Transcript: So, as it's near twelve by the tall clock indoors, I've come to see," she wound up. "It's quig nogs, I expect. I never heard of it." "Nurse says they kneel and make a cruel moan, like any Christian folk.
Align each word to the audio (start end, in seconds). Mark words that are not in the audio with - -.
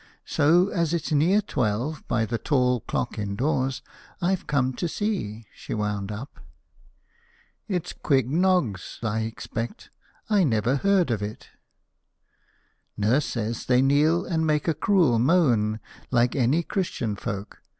So, 0.25 0.69
as 0.69 0.95
it's 0.95 1.11
near 1.11 1.41
twelve 1.43 2.03
by 2.07 2.25
the 2.25 2.39
tall 2.39 2.79
clock 2.81 3.19
indoors, 3.19 3.83
I've 4.19 4.47
come 4.47 4.73
to 4.77 4.87
see," 4.87 5.45
she 5.53 5.75
wound 5.75 6.11
up. 6.11 6.39
"It's 7.67 7.93
quig 7.93 8.27
nogs, 8.27 8.97
I 9.03 9.19
expect. 9.19 9.91
I 10.27 10.43
never 10.43 10.77
heard 10.77 11.11
of 11.11 11.21
it." 11.21 11.49
"Nurse 12.97 13.27
says 13.27 13.67
they 13.67 13.83
kneel 13.83 14.25
and 14.25 14.43
make 14.47 14.67
a 14.67 14.73
cruel 14.73 15.19
moan, 15.19 15.79
like 16.09 16.35
any 16.35 16.63
Christian 16.63 17.15
folk. 17.15 17.61